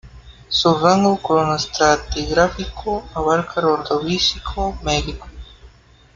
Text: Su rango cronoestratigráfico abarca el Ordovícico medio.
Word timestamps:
Su 0.47 0.73
rango 0.79 1.15
cronoestratigráfico 1.21 3.07
abarca 3.13 3.59
el 3.59 3.67
Ordovícico 3.67 4.75
medio. 4.81 5.23